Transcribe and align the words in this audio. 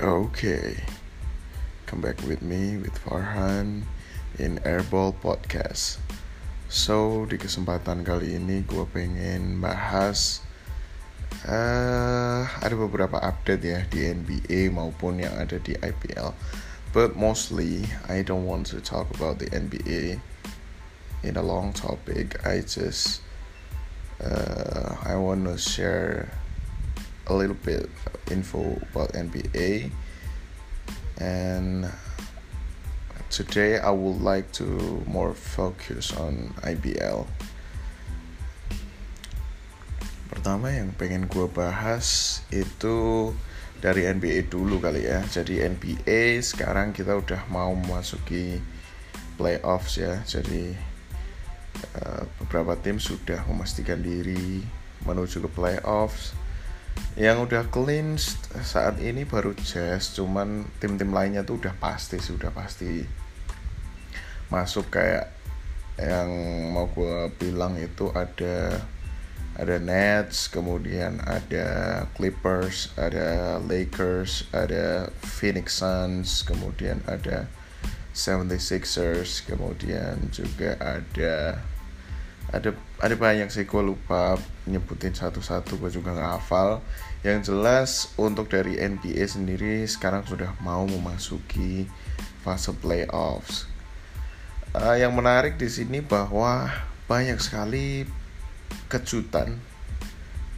Okay, 0.00 0.80
come 1.84 2.00
back 2.00 2.16
with 2.24 2.40
me 2.40 2.80
with 2.80 2.96
Farhan 3.04 3.84
in 4.40 4.56
Airball 4.64 5.12
Podcast. 5.12 6.00
So 6.72 7.28
di 7.28 7.36
kesempatan 7.36 8.00
kali 8.00 8.40
ini 8.40 8.64
gue 8.64 8.88
pengen 8.88 9.60
bahas 9.60 10.40
uh, 11.44 12.48
ada 12.48 12.74
beberapa 12.80 13.20
update 13.20 13.60
ya 13.60 13.84
di 13.92 14.08
NBA 14.08 14.72
maupun 14.72 15.20
yang 15.20 15.36
ada 15.36 15.60
di 15.60 15.76
IPL. 15.76 16.32
But 16.96 17.20
mostly 17.20 17.84
I 18.08 18.24
don't 18.24 18.48
want 18.48 18.72
to 18.72 18.80
talk 18.80 19.12
about 19.12 19.36
the 19.36 19.52
NBA 19.52 20.16
in 21.28 21.36
a 21.36 21.44
long 21.44 21.76
topic. 21.76 22.40
I 22.48 22.64
just 22.64 23.20
uh, 24.16 24.96
I 25.04 25.20
want 25.20 25.44
to 25.44 25.60
share 25.60 26.39
a 27.30 27.34
little 27.34 27.56
bit 27.62 27.86
info 28.28 28.74
about 28.90 29.14
NBA 29.14 29.94
and 31.22 31.86
today 33.30 33.78
I 33.78 33.94
would 33.94 34.18
like 34.18 34.50
to 34.58 34.66
more 35.06 35.32
focus 35.32 36.10
on 36.18 36.50
IBL 36.66 37.30
pertama 40.30 40.74
yang 40.74 40.90
pengen 40.98 41.30
gue 41.30 41.46
bahas 41.50 42.40
itu 42.50 43.30
dari 43.80 44.06
NBA 44.06 44.52
dulu 44.52 44.78
kali 44.78 45.08
ya. 45.08 45.24
Jadi 45.26 45.64
NBA 45.64 46.38
sekarang 46.44 46.94
kita 46.94 47.16
udah 47.16 47.44
mau 47.50 47.74
memasuki 47.74 48.60
playoffs 49.34 49.98
ya. 49.98 50.22
Jadi 50.22 50.72
uh, 51.98 52.22
beberapa 52.40 52.78
tim 52.78 53.02
sudah 53.02 53.42
memastikan 53.50 54.00
diri 54.00 54.62
menuju 55.04 55.44
ke 55.44 55.50
playoffs 55.50 56.36
yang 57.18 57.42
udah 57.42 57.68
clean 57.68 58.16
saat 58.62 58.96
ini 59.02 59.26
baru 59.26 59.52
Jazz 59.58 60.14
cuman 60.16 60.64
tim-tim 60.78 61.10
lainnya 61.10 61.42
tuh 61.42 61.58
udah 61.60 61.74
pasti 61.76 62.16
sudah 62.22 62.48
pasti 62.54 63.04
masuk. 64.48 64.88
Kayak 64.88 65.34
yang 66.00 66.30
mau 66.72 66.88
gue 66.88 67.28
bilang 67.36 67.76
itu 67.76 68.08
ada 68.16 68.80
ada 69.60 69.76
Nets 69.76 70.48
kemudian 70.48 71.20
ada 71.28 71.68
Clippers 72.16 72.88
ada 72.96 73.60
Lakers 73.60 74.48
ada 74.56 75.12
Phoenix 75.20 75.84
Suns 75.84 76.40
kemudian 76.48 77.04
ada 77.04 77.44
76ers 78.16 79.44
kemudian 79.44 80.16
juga 80.32 80.80
ada 80.80 81.60
ada 82.50 82.74
ada 82.98 83.14
banyak 83.14 83.46
sih 83.46 83.62
gue 83.62 83.82
lupa 83.82 84.34
nyebutin 84.66 85.14
satu-satu 85.14 85.78
gue 85.78 85.90
juga 85.94 86.14
nggak 86.14 86.32
hafal. 86.38 86.82
Yang 87.22 87.52
jelas 87.52 87.90
untuk 88.18 88.50
dari 88.50 88.80
NBA 88.80 89.22
sendiri 89.28 89.86
sekarang 89.86 90.26
sudah 90.26 90.56
mau 90.58 90.82
memasuki 90.82 91.86
fase 92.42 92.74
playoffs. 92.74 93.70
Uh, 94.74 94.94
yang 94.98 95.14
menarik 95.14 95.58
di 95.58 95.66
sini 95.70 96.02
bahwa 96.02 96.70
banyak 97.06 97.38
sekali 97.38 98.06
kejutan. 98.90 99.58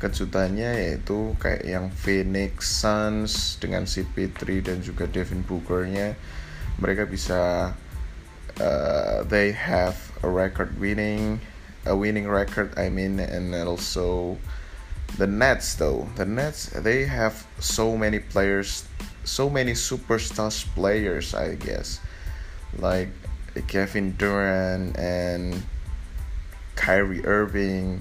Kejutannya 0.01 0.83
yaitu 0.83 1.37
kayak 1.39 1.63
yang 1.63 1.87
Phoenix 1.93 2.73
Suns 2.83 3.57
dengan 3.61 3.85
CP3 3.85 4.65
dan 4.65 4.79
juga 4.81 5.07
Devin 5.07 5.45
Bookernya. 5.45 6.17
Mereka 6.81 7.07
bisa 7.07 7.73
uh, 8.59 9.19
they 9.29 9.53
have 9.53 9.97
a 10.25 10.29
record 10.31 10.73
winning 10.81 11.43
a 11.87 11.97
winning 11.97 12.29
record 12.29 12.79
I 12.79 12.89
mean 12.89 13.19
and 13.19 13.55
also 13.55 14.39
the 15.19 15.27
Nets 15.27 15.75
though. 15.75 16.09
The 16.17 16.25
Nets 16.25 16.67
they 16.67 17.05
have 17.05 17.47
so 17.59 17.97
many 17.97 18.19
players 18.19 18.85
so 19.25 19.49
many 19.51 19.73
superstars 19.73 20.65
players 20.75 21.35
I 21.35 21.55
guess. 21.55 22.01
Like 22.79 23.09
Kevin 23.67 24.17
Durant 24.17 24.97
and 24.97 25.63
Kyrie 26.77 27.25
Irving. 27.25 28.01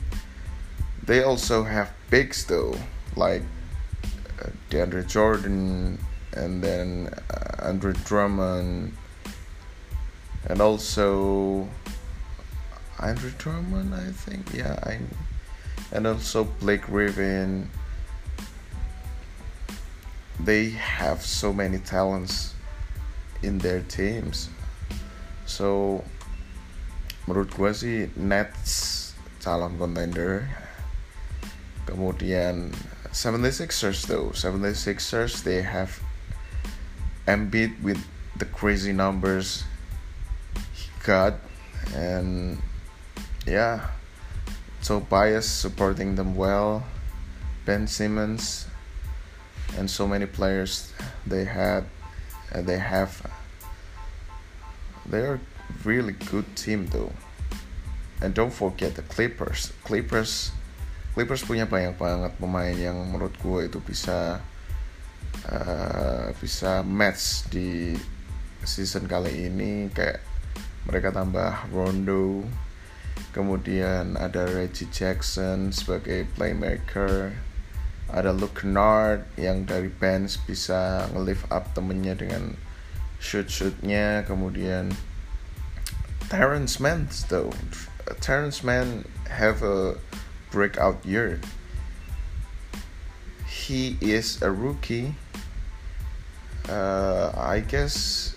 They 1.04 1.24
also 1.24 1.64
have 1.64 1.92
bigs 2.10 2.46
though. 2.46 2.76
Like 3.16 3.44
uh, 4.40 4.50
DeAndre 4.70 5.08
Jordan 5.08 6.00
and 6.34 6.64
then 6.64 7.14
uh, 7.30 7.68
Andre 7.68 7.94
Drummond. 8.06 8.96
And 10.48 10.62
also 10.62 11.68
Andrew 13.02 13.32
Drummond, 13.38 13.94
I 13.94 14.12
think. 14.12 14.54
Yeah, 14.54 14.78
I 14.84 15.00
and 15.92 16.08
also 16.08 16.46
Blake 16.60 16.84
Griffin. 16.88 17.70
They 20.40 20.70
have 20.72 21.22
so 21.22 21.54
many 21.54 21.78
talents 21.78 22.54
in 23.44 23.58
their 23.60 23.82
teams. 23.82 24.50
So 25.46 26.04
menurut 27.28 27.54
gue 27.54 27.72
sih 27.74 28.10
Nets 28.16 29.14
calon 29.42 29.78
contender. 29.78 30.50
Kemudian 31.86 32.74
76ers 33.12 34.08
though, 34.08 34.32
76ers 34.32 35.44
they 35.44 35.62
have 35.62 36.00
Embiid 37.28 37.76
with 37.84 38.00
the 38.38 38.46
crazy 38.50 38.94
numbers 38.94 39.66
he 40.74 40.90
got 41.04 41.38
and 41.94 42.58
yeah, 43.52 43.92
so 44.80 45.04
bias 45.04 45.44
supporting 45.44 46.16
them 46.16 46.40
well, 46.40 46.88
Ben 47.68 47.84
Simmons, 47.84 48.66
and 49.76 49.92
so 49.92 50.08
many 50.08 50.26
players 50.26 50.96
they 51.28 51.44
had, 51.44 51.84
and 52.56 52.64
they 52.64 52.80
have. 52.80 53.12
They're 55.04 55.44
really 55.84 56.16
good 56.32 56.48
team 56.56 56.88
though, 56.88 57.12
and 58.24 58.32
don't 58.32 58.56
forget 58.56 58.96
the 58.96 59.04
Clippers. 59.04 59.76
Clippers, 59.84 60.56
Clippers 61.12 61.44
punya 61.44 61.68
banyak 61.68 62.00
banget 62.00 62.32
pemain 62.40 62.72
yang 62.72 62.96
menurut 63.12 63.36
gue 63.44 63.68
itu 63.68 63.84
bisa 63.84 64.40
uh, 65.52 66.32
bisa 66.40 66.88
match 66.88 67.52
di 67.52 68.00
season 68.64 69.12
kali 69.12 69.52
ini 69.52 69.92
kayak 69.92 70.24
mereka 70.88 71.12
tambah 71.12 71.68
Rondo 71.76 72.48
kemudian 73.32 74.20
ada 74.20 74.48
Reggie 74.48 74.90
Jackson 74.92 75.72
sebagai 75.72 76.28
playmaker. 76.36 77.36
Ada 78.12 78.36
Luke 78.36 78.60
Kennard 78.60 79.24
yang 79.40 79.64
dari 79.64 79.88
bench 79.88 80.36
bisa 80.44 81.08
nge-lift 81.16 81.48
up 81.48 81.72
temennya 81.72 82.12
dengan 82.12 82.60
shoot-shootnya. 83.24 84.28
Kemudian 84.28 84.92
Terrence 86.28 86.80
Mann 86.80 87.08
though 87.32 87.52
Terrence 88.20 88.64
Mann 88.64 89.06
have 89.30 89.64
a 89.64 89.96
breakout 90.52 91.00
year. 91.06 91.40
He 93.48 93.98
is 94.02 94.42
a 94.42 94.52
rookie. 94.52 95.16
Uh, 96.70 97.32
I 97.36 97.60
guess 97.60 98.36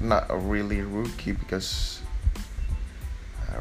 not 0.00 0.26
a 0.30 0.36
really 0.36 0.80
rookie 0.80 1.32
because 1.32 2.00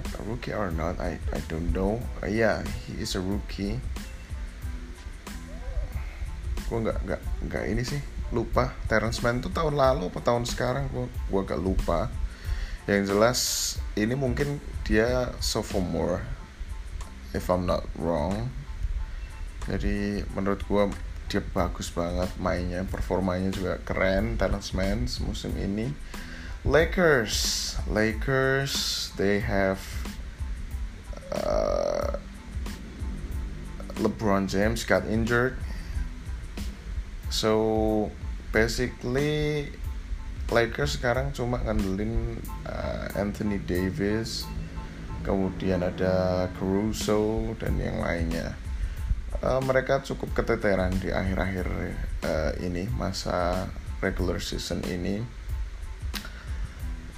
a 0.04 0.22
rookie 0.28 0.56
or 0.56 0.72
not 0.72 1.00
I 1.00 1.20
I 1.36 1.40
don't 1.52 1.72
know. 1.72 2.00
Uh, 2.24 2.32
yeah 2.32 2.64
he 2.88 3.04
is 3.04 3.16
a 3.16 3.22
rookie. 3.22 3.80
Gue 6.70 6.78
nggak 6.86 6.98
nggak 7.06 7.22
nggak 7.50 7.64
ini 7.70 7.84
sih 7.84 8.02
lupa. 8.30 8.74
Terrence 8.86 9.22
Mann 9.26 9.42
tuh 9.42 9.50
tahun 9.50 9.76
lalu 9.76 10.14
apa 10.14 10.22
tahun 10.22 10.46
sekarang? 10.46 10.90
Gue 10.94 11.10
gue 11.10 11.42
gak 11.46 11.62
lupa. 11.62 12.10
Yang 12.86 13.14
jelas 13.14 13.40
ini 13.98 14.14
mungkin 14.18 14.62
dia 14.86 15.34
sophomore 15.42 16.22
if 17.34 17.50
I'm 17.50 17.66
not 17.66 17.86
wrong. 17.98 18.50
Jadi 19.70 20.26
menurut 20.34 20.62
gue 20.66 20.84
dia 21.30 21.46
bagus 21.54 21.94
banget 21.94 22.34
mainnya 22.42 22.82
performanya 22.90 23.54
juga 23.54 23.78
keren 23.86 24.34
Terrence 24.34 24.74
Mann 24.74 25.06
musim 25.22 25.54
ini 25.62 25.94
Lakers, 26.68 27.80
Lakers, 27.88 29.10
they 29.16 29.40
have 29.40 29.80
uh, 31.32 32.20
LeBron 33.96 34.52
James 34.52 34.84
got 34.84 35.08
injured, 35.08 35.56
so 37.32 38.12
basically 38.52 39.72
Lakers 40.52 41.00
sekarang 41.00 41.32
cuma 41.32 41.64
ngandelin 41.64 42.44
uh, 42.68 43.08
Anthony 43.16 43.64
Davis, 43.64 44.44
kemudian 45.24 45.80
ada 45.80 46.52
Caruso 46.60 47.56
dan 47.56 47.80
yang 47.80 48.04
lainnya. 48.04 48.60
Uh, 49.40 49.64
mereka 49.64 50.04
cukup 50.04 50.44
keteteran 50.44 50.92
di 51.00 51.08
akhir-akhir 51.08 51.68
uh, 52.28 52.52
ini 52.60 52.92
masa 53.00 53.72
regular 54.04 54.44
season 54.44 54.84
ini 54.84 55.39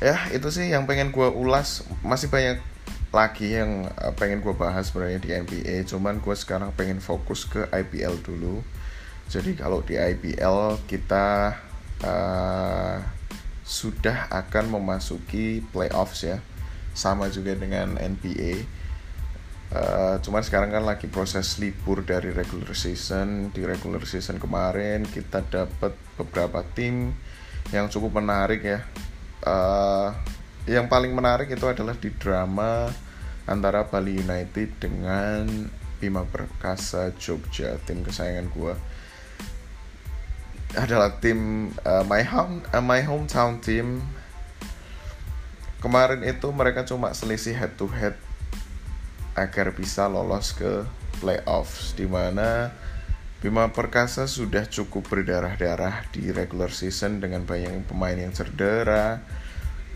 ya 0.01 0.17
itu 0.33 0.49
sih 0.49 0.73
yang 0.73 0.89
pengen 0.89 1.13
gue 1.13 1.29
ulas. 1.29 1.85
Masih 2.01 2.27
banyak 2.27 2.57
lagi 3.13 3.53
yang 3.53 3.85
eh, 3.85 4.13
pengen 4.17 4.41
gue 4.41 4.51
bahas 4.57 4.89
sebenarnya 4.89 5.21
di 5.21 5.29
NBA 5.31 5.85
cuman 5.85 6.17
gue 6.19 6.35
sekarang 6.35 6.73
pengen 6.73 6.99
fokus 6.99 7.45
ke 7.45 7.69
IPL 7.69 8.19
dulu. 8.25 8.65
Jadi 9.31 9.55
kalau 9.55 9.79
di 9.79 9.95
IPL 9.95 10.83
kita 10.91 11.55
uh, 12.03 12.99
sudah 13.63 14.27
akan 14.27 14.75
memasuki 14.75 15.63
playoffs 15.71 16.27
ya. 16.27 16.43
Sama 16.91 17.31
juga 17.31 17.55
dengan 17.55 17.95
NBA 17.95 18.81
Uh, 19.71 20.19
cuman 20.19 20.43
sekarang 20.43 20.67
kan 20.67 20.83
lagi 20.83 21.07
proses 21.07 21.55
libur 21.55 22.03
dari 22.03 22.35
regular 22.35 22.75
season. 22.75 23.55
Di 23.55 23.63
regular 23.63 24.03
season 24.03 24.35
kemarin 24.35 25.07
kita 25.07 25.47
dapat 25.47 25.95
beberapa 26.19 26.59
tim 26.75 27.15
yang 27.71 27.87
cukup 27.87 28.19
menarik 28.19 28.67
ya 28.67 28.83
uh, 29.45 30.13
yang 30.69 30.85
paling 30.85 31.13
menarik 31.13 31.49
itu 31.49 31.65
adalah 31.65 31.97
di 31.97 32.13
drama 32.15 32.89
antara 33.49 33.85
Bali 33.89 34.21
United 34.21 34.69
dengan 34.77 35.69
Bima 36.01 36.25
Perkasa 36.25 37.13
Jogja 37.17 37.77
tim 37.85 38.01
kesayangan 38.01 38.47
gue 38.53 38.73
adalah 40.71 41.19
tim 41.19 41.71
uh, 41.83 42.03
my 42.07 42.23
home 42.23 42.63
uh, 42.71 42.79
my 42.79 43.03
hometown 43.03 43.59
team. 43.59 43.99
Kemarin 45.81 46.21
itu 46.21 46.47
mereka 46.53 46.85
cuma 46.85 47.11
selisih 47.11 47.57
head 47.57 47.73
to 47.75 47.89
head 47.89 48.13
agar 49.33 49.73
bisa 49.73 50.05
lolos 50.05 50.53
ke 50.53 50.85
playoffs 51.19 51.97
di 51.97 52.05
mana 52.05 52.69
Bima 53.41 53.73
Perkasa 53.73 54.29
sudah 54.29 54.69
cukup 54.69 55.09
berdarah-darah 55.09 56.05
di 56.13 56.29
regular 56.29 56.69
season 56.69 57.17
dengan 57.17 57.41
banyak 57.41 57.89
pemain 57.89 58.13
yang 58.13 58.29
cedera. 58.37 59.17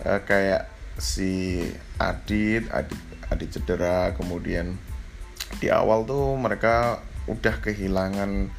Uh, 0.01 0.17
kayak 0.25 0.65
si 0.97 1.61
Adit, 2.01 2.65
Adit 2.73 2.97
Adit 3.29 3.53
cedera. 3.53 4.17
Kemudian 4.17 4.73
di 5.61 5.69
awal 5.69 6.09
tuh 6.09 6.33
mereka 6.41 7.05
udah 7.29 7.61
kehilangan 7.61 8.49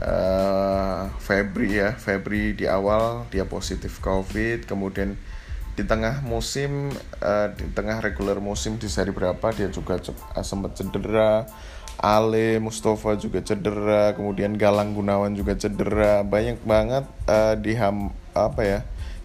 uh, 0.00 1.12
Febri 1.20 1.76
ya. 1.76 1.92
Febri 1.92 2.56
di 2.56 2.64
awal 2.64 3.28
dia 3.28 3.44
positif 3.44 4.00
COVID. 4.00 4.64
Kemudian 4.64 5.20
di 5.76 5.84
tengah 5.84 6.24
musim 6.24 6.88
uh, 7.20 7.52
di 7.52 7.68
tengah 7.76 8.00
regular 8.00 8.40
musim 8.40 8.80
di 8.80 8.88
seri 8.88 9.12
berapa 9.12 9.52
dia 9.52 9.68
juga 9.68 10.00
sempat 10.40 10.80
cedera 10.80 11.44
Ale 12.00 12.56
Mustafa 12.64 13.12
juga 13.20 13.44
cedera 13.44 14.16
kemudian 14.16 14.56
Galang 14.56 14.96
Gunawan 14.96 15.36
juga 15.36 15.52
cedera. 15.52 16.24
Banyak 16.24 16.64
banget 16.64 17.04
uh, 17.28 17.52
diham 17.60 18.08
apa 18.32 18.62
ya 18.64 18.78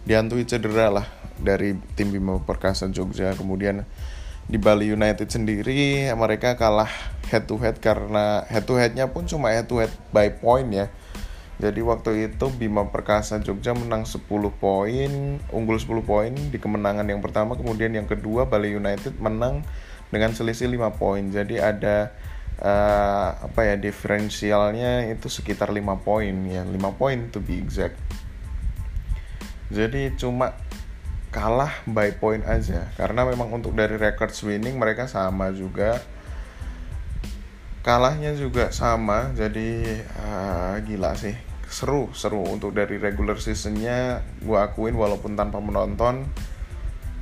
dihantui 0.04 0.44
cedera 0.44 0.92
lah 0.92 1.06
dari 1.40 1.72
tim 1.96 2.12
Bima 2.12 2.36
Perkasa 2.36 2.84
Jogja. 2.92 3.32
Kemudian 3.32 3.88
di 4.44 4.60
Bali 4.60 4.92
United 4.92 5.26
sendiri 5.26 6.06
mereka 6.12 6.60
kalah 6.60 6.92
head 7.32 7.48
to 7.48 7.56
head 7.56 7.80
karena 7.80 8.44
head 8.46 8.68
to 8.68 8.76
headnya 8.76 9.08
pun 9.08 9.24
cuma 9.24 9.56
head 9.56 9.64
to 9.72 9.80
head 9.80 9.92
by 10.12 10.28
point 10.28 10.68
ya. 10.68 10.92
Jadi 11.56 11.80
waktu 11.80 12.28
itu 12.28 12.52
Bima 12.52 12.84
Perkasa 12.92 13.40
Jogja 13.40 13.72
menang 13.72 14.04
10 14.04 14.28
poin, 14.60 15.10
unggul 15.48 15.80
10 15.80 16.04
poin 16.04 16.28
di 16.28 16.60
kemenangan 16.60 17.08
yang 17.08 17.24
pertama, 17.24 17.56
kemudian 17.56 17.96
yang 17.96 18.04
kedua 18.04 18.44
Bali 18.44 18.76
United 18.76 19.16
menang 19.16 19.64
dengan 20.12 20.36
selisih 20.36 20.68
5 20.68 21.00
poin. 21.00 21.24
Jadi 21.32 21.56
ada 21.56 22.12
uh, 22.60 23.28
apa 23.36 23.60
ya 23.68 23.74
diferensialnya 23.76 25.12
itu 25.12 25.28
sekitar 25.28 25.72
5 25.72 25.82
poin 26.00 26.34
ya, 26.48 26.62
5 26.64 26.98
poin 27.00 27.18
to 27.32 27.40
be 27.42 27.60
exact. 27.60 27.98
Jadi 29.68 30.14
cuma 30.14 30.54
kalah 31.34 31.74
by 31.84 32.14
point 32.16 32.46
aja. 32.46 32.88
Karena 32.94 33.26
memang 33.26 33.50
untuk 33.52 33.74
dari 33.74 33.98
record 33.98 34.32
winning 34.46 34.78
mereka 34.78 35.10
sama 35.10 35.50
juga. 35.52 36.00
Kalahnya 37.82 38.32
juga 38.38 38.70
sama. 38.70 39.34
Jadi 39.34 39.84
uh, 40.22 40.78
gila 40.80 41.18
sih. 41.18 41.34
Seru 41.66 42.14
seru. 42.14 42.46
Untuk 42.46 42.72
dari 42.72 42.96
regular 42.96 43.42
seasonnya 43.42 44.22
gue 44.38 44.56
akuin 44.56 44.94
walaupun 44.94 45.34
tanpa 45.34 45.58
menonton 45.58 46.24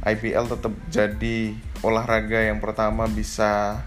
IPL 0.04 0.52
tetap 0.52 0.72
jadi 0.92 1.56
olahraga 1.80 2.44
yang 2.44 2.60
pertama 2.60 3.08
bisa 3.08 3.80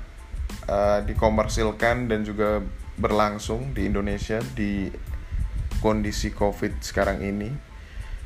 uh, 0.69 0.99
dikomersilkan 1.03 2.11
dan 2.11 2.23
juga 2.23 2.63
berlangsung 2.97 3.71
di 3.77 3.85
Indonesia 3.87 4.41
di 4.57 4.89
kondisi 5.79 6.33
COVID 6.33 6.81
sekarang 6.81 7.21
ini. 7.21 7.49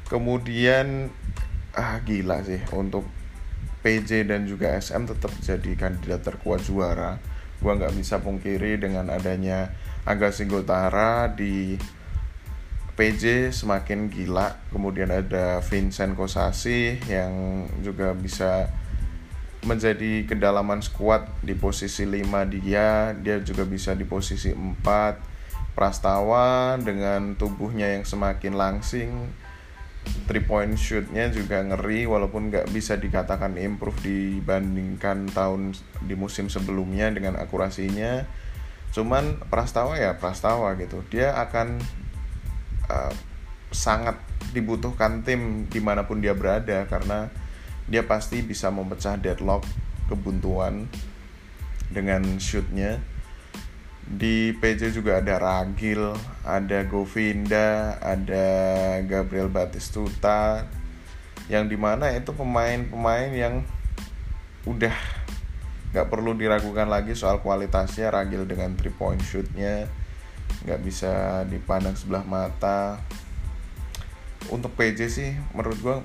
Kemudian 0.07 1.07
ah 1.71 2.03
gila 2.03 2.44
sih 2.44 2.59
untuk 2.75 3.07
PJ 3.81 4.27
dan 4.27 4.45
juga 4.45 4.75
SM 4.75 5.07
tetap 5.07 5.31
jadi 5.41 5.71
kandidat 5.73 6.21
terkuat 6.21 6.62
juara 6.68 7.18
gue 7.62 7.71
nggak 7.71 7.94
bisa 7.94 8.18
pungkiri 8.18 8.81
dengan 8.81 9.13
adanya 9.13 9.69
Agassi 10.03 10.50
Gotara 10.50 11.29
di 11.29 11.77
PJ 12.97 13.53
semakin 13.53 14.09
gila 14.09 14.74
kemudian 14.74 15.13
ada 15.13 15.62
Vincent 15.62 16.17
Kosasi 16.17 16.97
yang 17.06 17.65
juga 17.85 18.17
bisa 18.17 18.67
menjadi 19.61 20.25
kedalaman 20.25 20.81
squad 20.81 21.29
di 21.45 21.53
posisi 21.53 22.05
5 22.09 22.25
dia 22.49 23.13
dia 23.13 23.37
juga 23.45 23.61
bisa 23.65 23.93
di 23.93 24.05
posisi 24.09 24.49
4 24.49 25.31
Prastawa 25.71 26.75
dengan 26.81 27.39
tubuhnya 27.39 27.95
yang 27.95 28.03
semakin 28.03 28.53
langsing 28.59 29.11
three 30.27 30.43
point 30.43 30.73
shootnya 30.75 31.29
juga 31.29 31.61
ngeri 31.61 32.09
walaupun 32.09 32.49
nggak 32.49 32.73
bisa 32.73 32.97
dikatakan 32.97 33.55
improve 33.55 34.01
dibandingkan 34.01 35.29
tahun 35.31 35.77
di 36.03 36.15
musim 36.17 36.49
sebelumnya 36.49 37.13
dengan 37.13 37.37
akurasinya. 37.37 38.25
Cuman 38.91 39.39
Prastawa 39.47 39.95
ya 39.95 40.17
Prastawa 40.17 40.75
gitu. 40.75 41.05
Dia 41.07 41.37
akan 41.37 41.79
uh, 42.89 43.13
sangat 43.71 44.19
dibutuhkan 44.51 45.23
tim 45.23 45.71
di 45.71 45.79
mana 45.79 46.03
pun 46.03 46.19
dia 46.19 46.35
berada 46.35 46.83
karena 46.89 47.31
dia 47.91 48.07
pasti 48.07 48.39
bisa 48.39 48.71
memecah 48.71 49.19
deadlock 49.19 49.67
kebuntuan 50.07 50.88
dengan 51.91 52.23
shootnya. 52.39 53.03
Di 54.07 54.55
PJ 54.55 54.95
juga 54.95 55.19
ada 55.19 55.35
Ragil, 55.39 56.15
ada 56.47 56.88
Govinda, 56.88 57.99
ada 57.99 58.47
Gabriel 59.03 59.51
Batistuta. 59.51 60.67
Yang 61.51 61.75
di 61.75 61.77
mana 61.77 62.15
itu 62.15 62.31
pemain-pemain 62.31 63.31
yang 63.35 63.67
udah 64.63 64.95
nggak 65.91 66.07
perlu 66.07 66.31
diragukan 66.35 66.88
lagi 66.88 67.11
soal 67.11 67.43
kualitasnya. 67.43 68.07
Ragil 68.07 68.48
dengan 68.48 68.71
three 68.79 68.95
point 68.95 69.19
shootnya 69.19 69.91
nggak 70.63 70.79
bisa 70.79 71.43
dipandang 71.48 72.00
sebelah 72.00 72.24
mata. 72.24 73.03
Untuk 74.48 74.75
PJ 74.75 75.00
sih 75.12 75.31
menurut 75.55 75.79
gue 75.79 75.98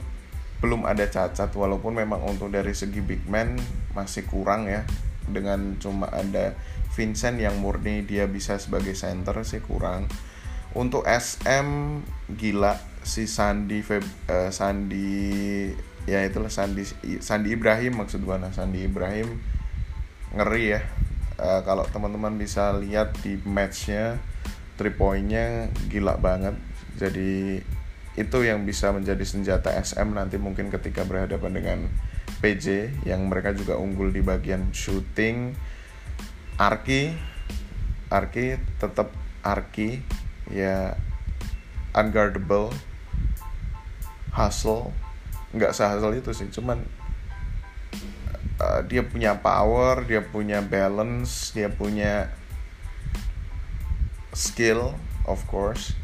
belum 0.60 0.88
ada 0.88 1.04
cacat 1.04 1.52
walaupun 1.52 2.00
memang 2.00 2.24
untuk 2.24 2.48
dari 2.48 2.72
segi 2.72 3.04
big 3.04 3.28
man 3.28 3.60
masih 3.92 4.24
kurang 4.24 4.68
ya. 4.68 4.84
Dengan 5.26 5.76
cuma 5.82 6.06
ada 6.08 6.54
Vincent 6.96 7.36
yang 7.36 7.60
murni 7.60 8.06
dia 8.06 8.24
bisa 8.24 8.56
sebagai 8.56 8.96
center 8.96 9.44
sih 9.44 9.60
kurang. 9.60 10.08
Untuk 10.72 11.04
SM 11.04 12.00
gila 12.36 12.76
si 13.04 13.28
Sandi 13.28 13.84
Feb, 13.84 14.04
uh, 14.32 14.48
Sandi 14.48 15.68
ya 16.08 16.24
itulah 16.24 16.48
Sandi 16.48 16.84
Sandi 17.20 17.52
Ibrahim 17.52 18.00
maksud 18.00 18.24
gua. 18.24 18.40
Nah 18.40 18.52
Sandi 18.54 18.88
Ibrahim 18.88 19.36
ngeri 20.32 20.64
ya. 20.72 20.80
Uh, 21.36 21.60
kalau 21.68 21.84
teman-teman 21.92 22.40
bisa 22.40 22.72
lihat 22.80 23.12
di 23.20 23.36
matchnya 23.44 24.16
three 24.80 24.92
pointnya 24.96 25.68
gila 25.92 26.16
banget. 26.16 26.56
Jadi 26.96 27.60
itu 28.16 28.38
yang 28.42 28.64
bisa 28.64 28.90
menjadi 28.96 29.20
senjata 29.22 29.76
SM 29.76 30.16
nanti 30.16 30.40
mungkin 30.40 30.72
ketika 30.72 31.04
berhadapan 31.04 31.52
dengan 31.52 31.78
PJ 32.40 32.92
yang 33.04 33.28
mereka 33.28 33.52
juga 33.52 33.76
unggul 33.76 34.08
di 34.08 34.24
bagian 34.24 34.72
shooting. 34.72 35.52
Arki 36.56 37.12
Arki 38.08 38.56
tetap 38.80 39.12
Arki 39.44 40.00
ya 40.48 40.96
unguardable. 41.92 42.72
Hustle. 44.32 44.92
Nggak 45.52 45.76
sehasel 45.76 46.20
itu 46.20 46.32
sih 46.32 46.48
cuman 46.48 46.84
uh, 48.60 48.80
dia 48.84 49.04
punya 49.04 49.36
power 49.36 50.04
dia 50.04 50.20
punya 50.24 50.60
balance 50.64 51.52
dia 51.52 51.68
punya 51.72 52.28
skill 54.36 54.92
of 55.24 55.40
course 55.48 55.96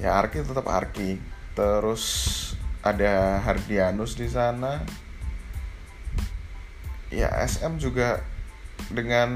ya 0.00 0.16
Arki 0.20 0.44
tetap 0.44 0.66
Arki. 0.68 1.20
Terus 1.56 2.04
ada 2.84 3.40
Hardianus 3.40 4.14
di 4.16 4.28
sana. 4.28 4.84
Ya 7.08 7.30
SM 7.32 7.78
juga 7.80 8.20
dengan 8.92 9.30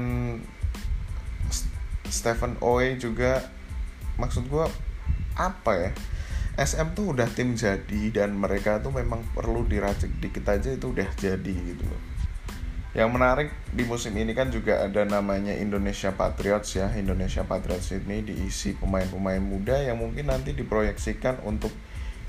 Stephen 2.11 2.59
Oe 2.61 2.99
juga. 2.99 3.41
Maksud 4.19 4.45
gue 4.51 4.65
apa 5.39 5.71
ya? 5.75 5.91
SM 6.59 6.93
tuh 6.93 7.15
udah 7.15 7.31
tim 7.31 7.55
jadi 7.55 8.11
dan 8.11 8.35
mereka 8.35 8.83
tuh 8.83 8.91
memang 8.91 9.23
perlu 9.31 9.63
diracik 9.63 10.11
dikit 10.19 10.45
aja 10.51 10.75
itu 10.75 10.91
udah 10.91 11.07
jadi 11.15 11.53
gitu 11.55 11.87
loh 11.87 12.10
yang 12.91 13.07
menarik 13.15 13.55
di 13.71 13.87
musim 13.87 14.11
ini 14.19 14.35
kan 14.35 14.51
juga 14.51 14.83
ada 14.83 15.07
namanya 15.07 15.55
Indonesia 15.55 16.11
Patriots 16.11 16.75
ya. 16.75 16.91
Indonesia 16.91 17.47
Patriots 17.47 17.95
ini 17.95 18.19
diisi 18.19 18.75
pemain-pemain 18.75 19.39
muda 19.39 19.79
yang 19.79 19.95
mungkin 19.95 20.27
nanti 20.27 20.51
diproyeksikan 20.51 21.39
untuk 21.47 21.71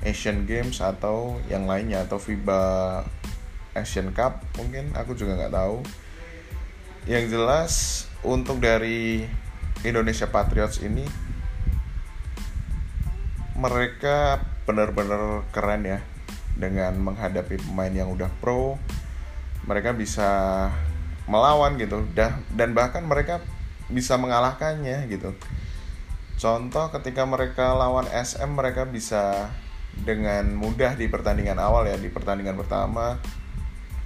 Asian 0.06 0.46
Games 0.46 0.78
atau 0.78 1.42
yang 1.50 1.66
lainnya 1.66 2.06
atau 2.06 2.22
FIBA 2.22 2.62
Asian 3.74 4.14
Cup 4.14 4.42
mungkin 4.54 4.94
aku 4.94 5.18
juga 5.18 5.34
nggak 5.34 5.54
tahu. 5.54 5.82
Yang 7.10 7.24
jelas 7.34 7.72
untuk 8.22 8.62
dari 8.62 9.26
Indonesia 9.82 10.30
Patriots 10.30 10.78
ini 10.78 11.02
mereka 13.58 14.38
benar-benar 14.62 15.42
keren 15.50 15.82
ya 15.82 15.98
dengan 16.54 16.94
menghadapi 17.02 17.58
pemain 17.58 17.90
yang 17.90 18.14
udah 18.14 18.30
pro 18.38 18.78
mereka 19.66 19.94
bisa 19.94 20.68
melawan 21.30 21.78
gitu. 21.78 22.06
Dan 22.52 22.74
bahkan 22.74 23.06
mereka 23.06 23.42
bisa 23.92 24.16
mengalahkannya 24.16 25.06
gitu. 25.12 25.36
Contoh 26.40 26.90
ketika 26.90 27.22
mereka 27.28 27.76
lawan 27.76 28.08
SM 28.10 28.56
mereka 28.56 28.88
bisa 28.88 29.52
dengan 29.92 30.56
mudah 30.56 30.96
di 30.96 31.06
pertandingan 31.06 31.60
awal 31.60 31.84
ya 31.84 32.00
di 32.00 32.08
pertandingan 32.08 32.56
pertama 32.56 33.20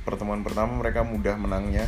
pertemuan 0.02 0.42
pertama 0.42 0.76
mereka 0.76 1.06
mudah 1.06 1.38
menangnya. 1.38 1.86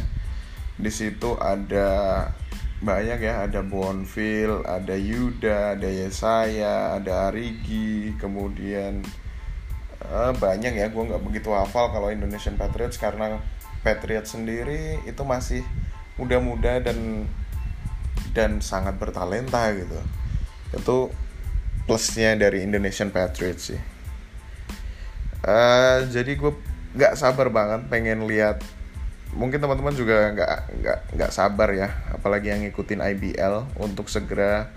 Di 0.79 0.89
situ 0.95 1.35
ada 1.37 2.31
banyak 2.79 3.19
ya 3.19 3.51
ada 3.51 3.61
Bonfil 3.67 4.63
ada 4.63 4.95
Yuda 4.95 5.75
ada 5.75 5.91
Yesaya 5.91 6.95
ada 6.95 7.27
Arigi 7.29 8.15
kemudian 8.17 9.03
uh, 10.07 10.33
banyak 10.33 10.79
ya. 10.79 10.87
Gue 10.89 11.13
nggak 11.13 11.23
begitu 11.27 11.51
hafal 11.51 11.91
kalau 11.91 12.09
Indonesian 12.09 12.55
Patriots 12.55 12.97
karena 12.97 13.43
Patriots 13.83 14.35
sendiri 14.35 14.99
itu 15.07 15.23
masih 15.23 15.63
muda-muda 16.19 16.83
dan 16.83 17.29
dan 18.35 18.59
sangat 18.63 18.99
bertalenta 18.99 19.71
gitu. 19.75 19.99
Itu 20.75 20.97
plusnya 21.89 22.37
dari 22.37 22.63
Indonesian 22.67 23.09
Patriots 23.09 23.73
sih. 23.73 23.81
Uh, 25.47 26.05
jadi 26.11 26.35
gue 26.35 26.53
nggak 26.99 27.15
sabar 27.15 27.49
banget 27.49 27.87
pengen 27.87 28.27
lihat 28.27 28.61
mungkin 29.37 29.61
teman-teman 29.61 29.93
juga 29.93 30.33
nggak 30.33 30.55
nggak 30.81 30.99
nggak 31.15 31.33
sabar 31.33 31.69
ya 31.77 31.89
apalagi 32.11 32.49
yang 32.49 32.65
ngikutin 32.65 33.01
IBL 33.01 33.77
untuk 33.77 34.09
segera 34.09 34.73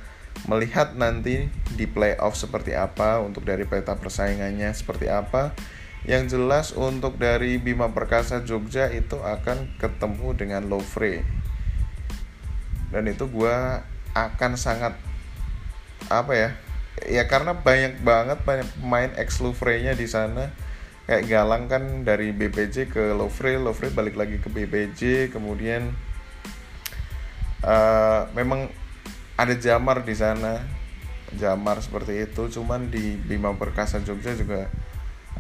melihat 0.48 0.96
nanti 0.96 1.48
di 1.76 1.86
playoff 1.88 2.36
seperti 2.36 2.76
apa 2.76 3.24
untuk 3.24 3.48
dari 3.48 3.64
peta 3.64 3.96
persaingannya 3.96 4.72
seperti 4.76 5.08
apa 5.08 5.56
yang 6.02 6.26
jelas 6.26 6.74
untuk 6.74 7.22
dari 7.22 7.62
Bima 7.62 7.94
Perkasa 7.94 8.42
Jogja 8.42 8.90
itu 8.90 9.22
akan 9.22 9.78
ketemu 9.78 10.34
dengan 10.34 10.66
Lovre. 10.66 11.22
Dan 12.90 13.06
itu 13.06 13.30
gue 13.30 13.56
akan 14.12 14.52
sangat 14.58 14.98
apa 16.10 16.34
ya 16.36 16.50
ya 17.08 17.24
karena 17.30 17.56
banyak 17.56 18.04
banget 18.04 18.44
banyak 18.44 18.68
pemain 18.82 19.12
ex 19.16 19.40
Louvre 19.40 19.78
nya 19.78 19.94
di 19.94 20.10
sana. 20.10 20.50
Kayak 21.06 21.28
Galang 21.28 21.64
kan 21.70 21.84
dari 22.02 22.34
BPJ 22.34 22.90
ke 22.90 23.14
Lovre 23.14 23.62
Lovre 23.62 23.94
balik 23.94 24.18
lagi 24.18 24.42
ke 24.42 24.50
BPJ 24.50 25.30
kemudian 25.30 25.94
uh, 27.62 28.26
memang 28.34 28.74
ada 29.38 29.54
Jamar 29.54 30.02
di 30.02 30.18
sana. 30.18 30.66
Jamar 31.32 31.80
seperti 31.80 32.28
itu 32.28 32.60
cuman 32.60 32.92
di 32.92 33.16
Bima 33.16 33.56
Perkasa 33.56 34.04
Jogja 34.04 34.36
juga 34.36 34.68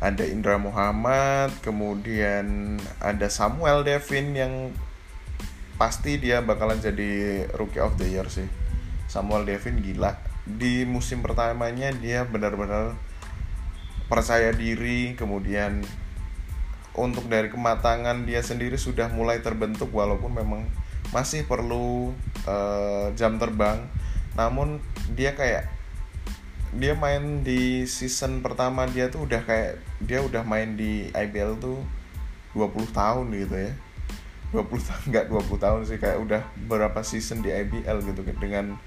ada 0.01 0.25
Indra 0.25 0.57
Muhammad 0.57 1.53
kemudian 1.61 2.75
ada 2.97 3.29
Samuel 3.29 3.85
Devin 3.85 4.33
yang 4.33 4.53
pasti 5.77 6.17
dia 6.17 6.41
bakalan 6.41 6.81
jadi 6.81 7.45
rookie 7.53 7.81
of 7.81 8.01
the 8.01 8.09
year 8.09 8.25
sih. 8.25 8.49
Samuel 9.05 9.45
Devin 9.45 9.77
gila. 9.77 10.17
Di 10.41 10.89
musim 10.89 11.21
pertamanya 11.21 11.93
dia 11.93 12.25
benar-benar 12.25 12.97
percaya 14.09 14.49
diri 14.51 15.13
kemudian 15.13 15.85
untuk 16.97 17.29
dari 17.31 17.47
kematangan 17.47 18.25
dia 18.27 18.43
sendiri 18.43 18.75
sudah 18.75 19.07
mulai 19.13 19.39
terbentuk 19.39 19.93
walaupun 19.93 20.33
memang 20.33 20.65
masih 21.13 21.45
perlu 21.45 22.09
uh, 22.49 23.13
jam 23.13 23.37
terbang. 23.37 23.85
Namun 24.33 24.81
dia 25.13 25.37
kayak 25.37 25.80
dia 26.71 26.95
main 26.95 27.43
di 27.43 27.83
season 27.83 28.39
pertama 28.39 28.87
dia 28.87 29.11
tuh 29.11 29.27
udah 29.27 29.43
kayak 29.43 29.83
dia 29.99 30.23
udah 30.23 30.43
main 30.47 30.79
di 30.79 31.11
IBL 31.11 31.59
tuh 31.59 31.83
20 32.55 32.95
tahun 32.95 33.25
gitu 33.35 33.55
ya 33.55 33.73
20 34.55 34.67
tahun 34.87 35.03
nggak 35.11 35.25
20 35.31 35.63
tahun 35.63 35.81
sih 35.87 35.97
kayak 35.99 36.17
udah 36.23 36.41
berapa 36.67 36.99
season 37.03 37.43
di 37.43 37.51
IBL 37.51 38.03
gitu 38.07 38.21
dengan 38.39 38.79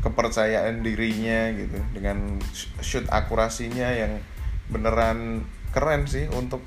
kepercayaan 0.00 0.80
dirinya 0.80 1.52
gitu 1.52 1.76
dengan 1.92 2.40
shoot 2.80 3.04
akurasinya 3.12 3.92
yang 3.92 4.20
beneran 4.72 5.44
keren 5.70 6.06
sih 6.08 6.26
untuk 6.32 6.64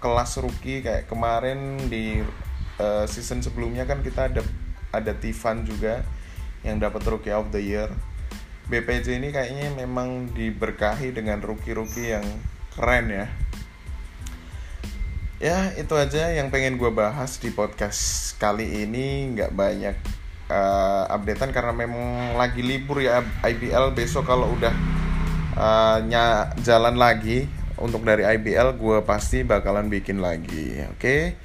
kelas 0.00 0.38
rookie 0.38 0.80
kayak 0.80 1.10
kemarin 1.10 1.76
di 1.90 2.22
uh, 2.80 3.04
season 3.04 3.42
sebelumnya 3.42 3.84
kan 3.84 4.00
kita 4.00 4.32
ada 4.32 4.42
ada 4.94 5.12
Tivan 5.12 5.66
juga 5.66 6.04
yang 6.64 6.80
dapat 6.80 7.04
rookie 7.06 7.34
of 7.34 7.52
the 7.52 7.60
year. 7.60 7.90
BPJ 8.66 9.22
ini 9.22 9.30
kayaknya 9.30 9.70
memang 9.78 10.34
diberkahi 10.34 11.14
dengan 11.14 11.38
rookie-rookie 11.38 12.18
yang 12.18 12.26
keren 12.74 13.06
ya. 13.06 13.26
Ya 15.38 15.58
itu 15.78 15.94
aja 15.94 16.34
yang 16.34 16.50
pengen 16.50 16.74
gue 16.74 16.90
bahas 16.90 17.38
di 17.38 17.54
podcast 17.54 18.34
kali 18.42 18.82
ini. 18.82 19.30
Nggak 19.38 19.54
banyak 19.54 19.96
uh, 20.50 21.06
updatean 21.14 21.54
karena 21.54 21.70
memang 21.70 22.34
lagi 22.34 22.66
libur 22.66 22.98
ya 22.98 23.22
IBL 23.46 23.94
besok 23.94 24.26
kalau 24.26 24.50
udah 24.58 24.74
uh, 25.54 25.98
jalan 26.58 26.98
lagi 26.98 27.46
untuk 27.78 28.02
dari 28.02 28.26
IBL 28.26 28.74
gue 28.82 28.98
pasti 29.06 29.46
bakalan 29.46 29.86
bikin 29.86 30.18
lagi 30.18 30.82
oke? 30.90 30.98
Okay? 30.98 31.38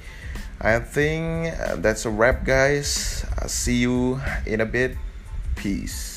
I 0.58 0.78
think 0.82 1.54
that's 1.78 2.02
a 2.02 2.10
wrap 2.10 2.42
guys. 2.42 3.22
See 3.46 3.86
you 3.86 4.18
in 4.42 4.58
a 4.58 4.66
bit. 4.66 4.98
Peace 5.52 6.11